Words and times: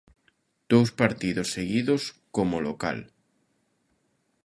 Dous 0.71 0.89
partidos 1.01 1.47
seguidos 1.55 2.01
como 2.35 2.57
local. 2.67 2.97